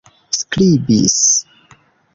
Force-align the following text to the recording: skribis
skribis 0.49 1.21